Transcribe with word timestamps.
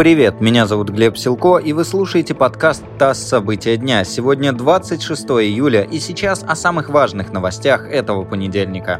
Привет, 0.00 0.40
меня 0.40 0.66
зовут 0.66 0.88
Глеб 0.88 1.18
Силко, 1.18 1.58
и 1.58 1.74
вы 1.74 1.84
слушаете 1.84 2.32
подкаст 2.32 2.82
«ТАСС. 2.98 3.18
События 3.18 3.76
дня». 3.76 4.02
Сегодня 4.04 4.54
26 4.54 5.24
июля, 5.24 5.82
и 5.82 5.98
сейчас 5.98 6.42
о 6.42 6.56
самых 6.56 6.88
важных 6.88 7.34
новостях 7.34 7.86
этого 7.86 8.24
понедельника. 8.24 8.98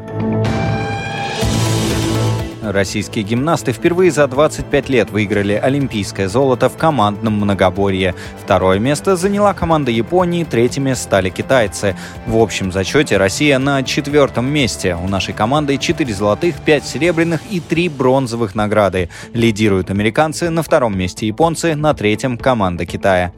Российские 2.61 3.23
гимнасты 3.23 3.71
впервые 3.71 4.11
за 4.11 4.27
25 4.27 4.89
лет 4.89 5.09
выиграли 5.09 5.53
олимпийское 5.53 6.27
золото 6.27 6.69
в 6.69 6.77
командном 6.77 7.33
многоборье. 7.33 8.13
Второе 8.43 8.77
место 8.77 9.15
заняла 9.15 9.53
команда 9.53 9.89
Японии, 9.89 10.43
третьими 10.43 10.93
стали 10.93 11.29
китайцы. 11.29 11.95
В 12.27 12.37
общем 12.37 12.71
зачете 12.71 13.17
Россия 13.17 13.57
на 13.57 13.81
четвертом 13.83 14.45
месте. 14.45 14.95
У 14.95 15.07
нашей 15.07 15.33
команды 15.33 15.77
4 15.77 16.13
золотых, 16.13 16.55
5 16.61 16.85
серебряных 16.85 17.41
и 17.49 17.59
3 17.59 17.89
бронзовых 17.89 18.53
награды. 18.53 19.09
Лидируют 19.33 19.89
американцы, 19.89 20.49
на 20.49 20.61
втором 20.61 20.97
месте 20.97 21.25
японцы, 21.25 21.75
на 21.75 21.93
третьем 21.95 22.37
команда 22.37 22.85
Китая. 22.85 23.33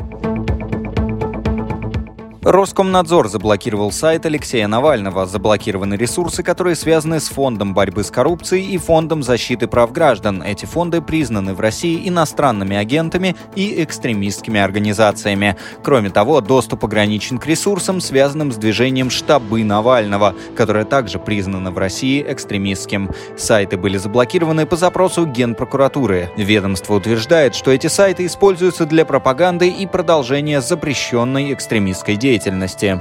Роскомнадзор 2.45 3.29
заблокировал 3.29 3.93
сайт 3.93 4.25
Алексея 4.25 4.67
Навального. 4.67 5.25
Заблокированы 5.25 5.93
ресурсы, 5.93 6.43
которые 6.43 6.75
связаны 6.75 7.21
с 7.21 7.29
Фондом 7.29 7.73
борьбы 7.73 8.03
с 8.03 8.11
коррупцией 8.11 8.65
и 8.65 8.77
Фондом 8.77 9.23
защиты 9.23 9.67
прав 9.67 9.93
граждан. 9.93 10.43
Эти 10.43 10.65
фонды 10.65 11.01
признаны 11.01 11.53
в 11.53 11.61
России 11.61 12.05
иностранными 12.05 12.75
агентами 12.75 13.37
и 13.55 13.81
экстремистскими 13.81 14.59
организациями. 14.59 15.55
Кроме 15.83 16.09
того, 16.09 16.41
доступ 16.41 16.83
ограничен 16.83 17.37
к 17.37 17.47
ресурсам, 17.47 18.01
связанным 18.01 18.51
с 18.51 18.57
движением 18.57 19.09
«Штабы 19.09 19.63
Навального», 19.63 20.35
которое 20.57 20.83
также 20.83 21.19
признано 21.19 21.71
в 21.71 21.77
России 21.77 22.25
экстремистским. 22.27 23.09
Сайты 23.37 23.77
были 23.77 23.95
заблокированы 23.95 24.65
по 24.65 24.75
запросу 24.75 25.25
Генпрокуратуры. 25.25 26.29
Ведомство 26.35 26.95
утверждает, 26.95 27.55
что 27.55 27.71
эти 27.71 27.87
сайты 27.87 28.25
используются 28.25 28.85
для 28.85 29.05
пропаганды 29.05 29.69
и 29.69 29.87
продолжения 29.87 30.59
запрещенной 30.59 31.53
экстремистской 31.53 32.17
деятельности 32.17 32.32
деятельности. 32.33 32.99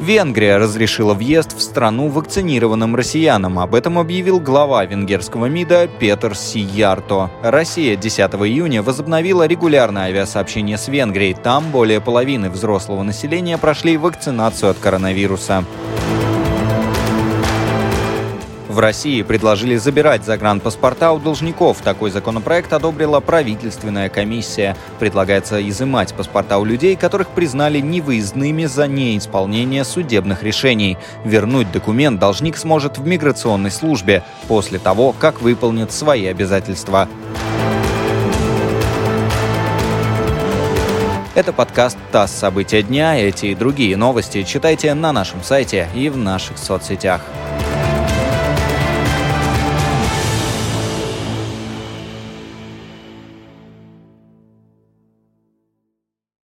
Венгрия 0.00 0.58
разрешила 0.58 1.14
въезд 1.14 1.56
в 1.56 1.62
страну 1.62 2.08
вакцинированным 2.08 2.96
россиянам. 2.96 3.58
Об 3.58 3.74
этом 3.74 3.98
объявил 3.98 4.40
глава 4.40 4.84
венгерского 4.84 5.46
МИДа 5.46 5.88
Петр 6.00 6.34
Сиярто. 6.34 7.30
Россия 7.42 7.96
10 7.96 8.18
июня 8.18 8.82
возобновила 8.82 9.46
регулярное 9.46 10.04
авиасообщение 10.04 10.78
с 10.78 10.88
Венгрией. 10.88 11.34
Там 11.34 11.70
более 11.70 12.00
половины 12.00 12.50
взрослого 12.50 13.02
населения 13.02 13.56
прошли 13.56 13.96
вакцинацию 13.96 14.70
от 14.70 14.78
коронавируса. 14.78 15.64
В 18.70 18.78
России 18.78 19.22
предложили 19.22 19.74
забирать 19.74 20.24
загранпаспорта 20.24 21.10
у 21.10 21.18
должников. 21.18 21.78
Такой 21.78 22.12
законопроект 22.12 22.72
одобрила 22.72 23.18
правительственная 23.18 24.08
комиссия. 24.08 24.76
Предлагается 25.00 25.60
изымать 25.68 26.14
паспорта 26.14 26.56
у 26.58 26.64
людей, 26.64 26.94
которых 26.94 27.30
признали 27.30 27.80
невыездными 27.80 28.66
за 28.66 28.86
неисполнение 28.86 29.82
судебных 29.82 30.44
решений. 30.44 30.98
Вернуть 31.24 31.72
документ 31.72 32.20
должник 32.20 32.56
сможет 32.56 32.98
в 32.98 33.04
миграционной 33.04 33.72
службе 33.72 34.22
после 34.46 34.78
того, 34.78 35.16
как 35.18 35.42
выполнит 35.42 35.90
свои 35.90 36.26
обязательства. 36.26 37.08
Это 41.34 41.52
подкаст 41.52 41.98
«ТАСС. 42.12 42.30
События 42.30 42.84
дня». 42.84 43.18
Эти 43.18 43.46
и 43.46 43.56
другие 43.56 43.96
новости 43.96 44.44
читайте 44.44 44.94
на 44.94 45.12
нашем 45.12 45.42
сайте 45.42 45.88
и 45.92 46.08
в 46.08 46.16
наших 46.16 46.56
соцсетях. 46.56 47.20